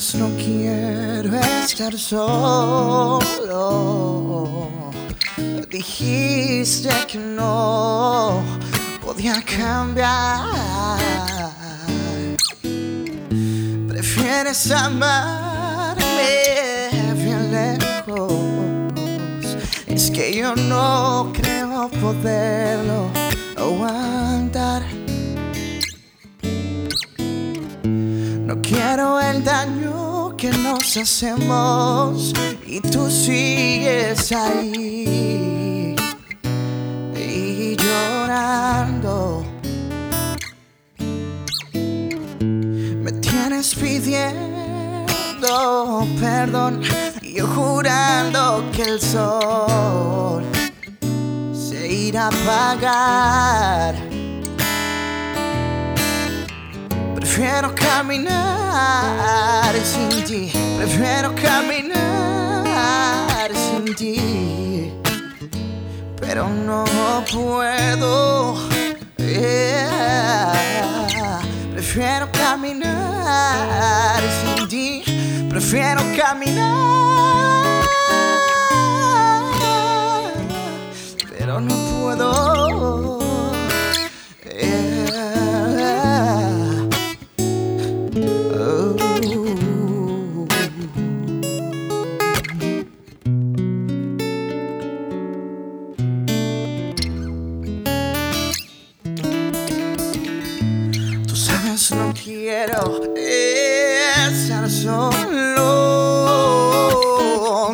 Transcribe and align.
sabes, 0.00 0.14
no 0.14 0.30
quiero 0.36 1.36
estar 1.36 1.96
solo. 1.98 3.18
Dijiste 5.68 6.88
que 7.06 7.18
no 7.18 8.42
podía 9.04 9.42
cambiar. 9.42 10.48
Prefieres 13.88 14.70
amarme 14.70 16.02
bien 17.14 17.52
lejos. 17.52 18.32
Es 19.86 20.10
que 20.10 20.34
yo 20.34 20.54
no 20.54 21.32
creo 21.34 21.90
poderlo 22.00 23.10
aguantar. 23.56 24.59
Quiero 28.70 29.20
el 29.20 29.42
daño 29.42 30.36
que 30.36 30.50
nos 30.50 30.96
hacemos 30.96 32.32
y 32.64 32.80
tú 32.80 33.10
sigues 33.10 34.30
ahí 34.30 35.96
y 37.16 37.76
llorando. 37.76 39.44
Me 43.02 43.12
tienes 43.20 43.74
pidiendo 43.74 44.36
perdón 46.20 46.80
y 47.22 47.34
yo 47.38 47.48
jurando 47.48 48.64
que 48.72 48.82
el 48.82 49.00
sol 49.00 50.44
se 51.52 51.88
irá 51.88 52.26
a 52.26 52.28
apagar. 52.28 54.09
Prefiero 57.40 57.72
caminar 57.74 59.74
sin 59.82 60.10
ti, 60.26 60.52
prefiero 60.76 61.34
caminar 61.34 61.98
sin 63.54 63.94
ti, 63.94 64.92
pero 66.20 66.50
no 66.50 66.84
puedo. 67.32 68.56
yeah. 69.16 70.52
Prefiero 71.72 72.30
caminar 72.30 74.20
sin 74.42 74.68
ti, 74.68 75.02
prefiero 75.48 76.02
caminar, 76.14 77.59
quiero 102.30 103.02
estar 103.16 104.70
solo. 104.70 105.66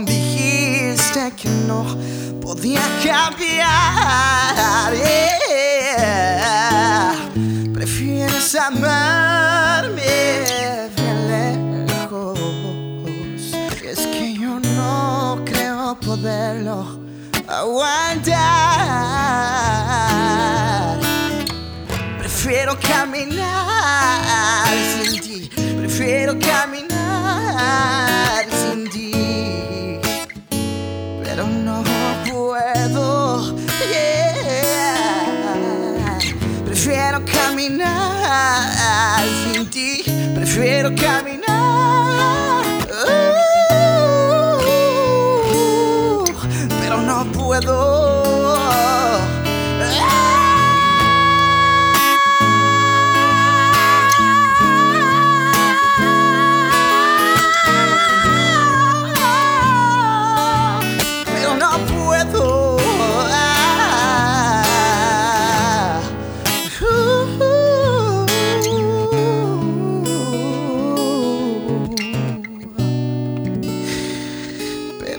Dijiste 0.07 1.33
que 1.37 1.49
no 1.69 1.85
podía 2.41 2.81
cambiar. 3.05 4.95
yeah. 4.95 6.37
Prefieres 7.75 8.55
amarme 8.55 10.01
bien 10.97 11.19
lejos. 11.29 12.39
Es 13.85 14.07
que 14.07 14.35
yo 14.35 14.59
no 14.61 15.43
creo 15.45 15.99
poderlo 16.01 16.99
aguantar. 17.47 18.17
Prefiero 22.19 22.79
caminar 22.81 23.66
prefiero 25.97 26.37
caminar 26.39 26.95
sin 28.51 28.91
ti, 28.91 29.99
pero 31.25 31.47
no 31.47 31.83
puedo. 32.29 33.57
Prefiero 36.67 37.25
caminar 37.25 39.25
sin 39.43 39.71
ti, 39.71 40.05
prefiero 40.35 40.95
caminar. 40.95 42.63
uh, 42.93 44.59
pero 46.83 47.01
no 47.01 47.25
puedo. 47.33 48.26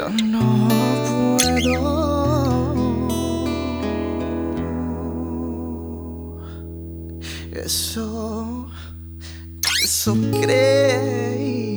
No 0.09 0.67
puedo. 1.37 2.07
Eso, 7.51 8.69
eso 9.83 10.15
creo. 10.41 11.76